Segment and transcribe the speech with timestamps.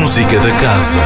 [0.00, 1.00] Música da Casa.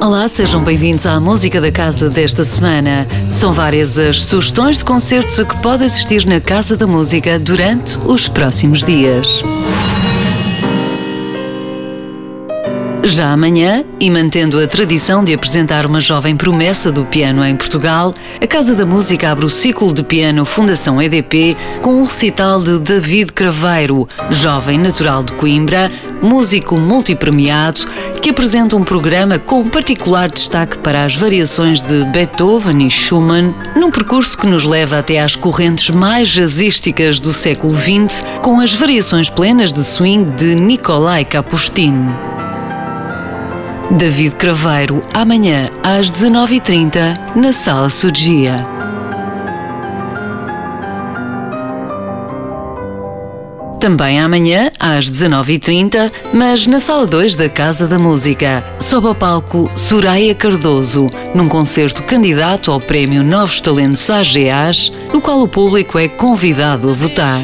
[0.00, 3.06] Olá, sejam bem-vindos à Música da Casa desta semana.
[3.30, 7.98] São várias as sugestões de concertos a que pode assistir na Casa da Música durante
[7.98, 9.42] os próximos dias.
[13.04, 18.14] Já amanhã, e mantendo a tradição de apresentar uma jovem promessa do piano em Portugal,
[18.40, 22.78] a Casa da Música abre o ciclo de piano Fundação EDP com o recital de
[22.78, 27.82] David Craveiro, jovem natural de Coimbra, músico multipremiado,
[28.22, 33.90] que apresenta um programa com particular destaque para as variações de Beethoven e Schumann, num
[33.90, 39.28] percurso que nos leva até às correntes mais jazzísticas do século XX, com as variações
[39.28, 42.33] plenas de swing de Nikolai Kapustin.
[43.96, 48.66] David Craveiro, amanhã às 19h30, na Sala Sugia.
[53.78, 59.70] Também amanhã, às 19h30, mas na Sala 2 da Casa da Música, sob ao palco
[59.76, 66.08] Soraya Cardoso, num concerto candidato ao Prémio Novos Talentos AGAs, no qual o público é
[66.08, 67.42] convidado a votar.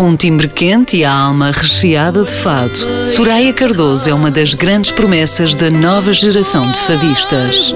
[0.00, 4.54] Com um timbre quente e a alma recheada de fado, Soraya Cardoso é uma das
[4.54, 7.74] grandes promessas da nova geração de fadistas.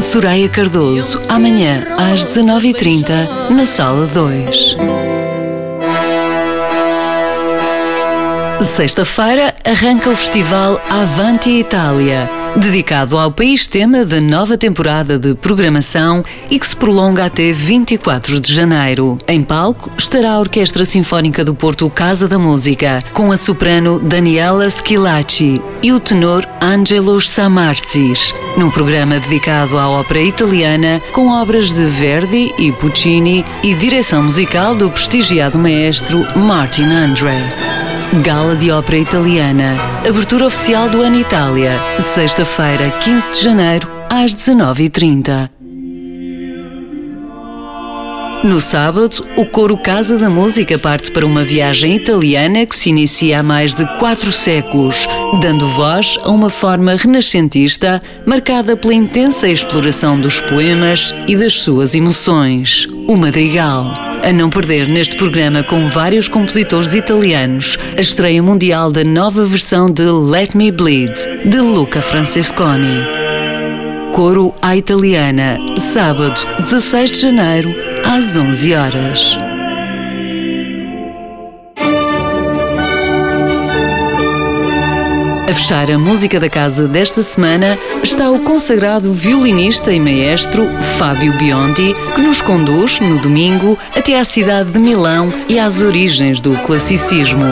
[0.00, 4.76] Soraya Cardoso, amanhã às 19h30, na Sala 2.
[8.74, 16.24] Sexta-feira arranca o festival Avanti Itália, dedicado ao país tema da nova temporada de programação
[16.50, 19.18] e que se prolonga até 24 de janeiro.
[19.26, 24.68] Em palco estará a Orquestra Sinfónica do Porto Casa da Música, com a soprano Daniela
[24.70, 31.84] Schilacci e o tenor Angelo Samarzis, num programa dedicado à ópera italiana com obras de
[31.86, 37.83] Verdi e Puccini e direção musical do prestigiado maestro Martin André.
[38.22, 39.76] Gala de Ópera Italiana.
[40.08, 41.72] Abertura oficial do Ano Itália.
[42.14, 45.50] Sexta-feira, 15 de janeiro, às 19h30.
[48.44, 53.40] No sábado, o coro Casa da Música parte para uma viagem italiana que se inicia
[53.40, 55.08] há mais de quatro séculos,
[55.40, 61.94] dando voz a uma forma renascentista marcada pela intensa exploração dos poemas e das suas
[61.94, 62.86] emoções.
[63.08, 64.03] O Madrigal.
[64.24, 69.90] A não perder neste programa com vários compositores italianos, a estreia mundial da nova versão
[69.90, 71.12] de Let Me Bleed,
[71.44, 73.04] de Luca Francesconi.
[74.14, 79.43] Coro à Italiana, sábado, 16 de janeiro, às 11 horas.
[85.46, 91.36] A fechar a música da casa desta semana está o consagrado violinista e maestro Fábio
[91.36, 96.56] Biondi, que nos conduz, no domingo, até à cidade de Milão e às origens do
[96.62, 97.44] classicismo.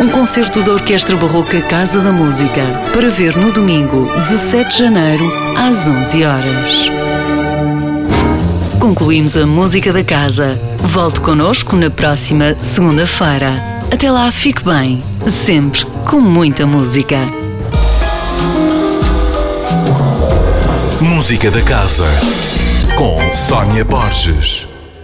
[0.00, 2.62] Um concerto da Orquestra Barroca Casa da Música,
[2.94, 6.90] para ver no domingo, 17 de janeiro, às 11 horas.
[8.80, 10.58] Concluímos a música da casa.
[10.78, 13.73] Volte connosco na próxima segunda-feira.
[13.94, 15.00] Até lá, fique bem,
[15.30, 17.16] sempre com muita música.
[21.00, 22.04] Música da Casa
[22.96, 24.73] com Sónia Borges.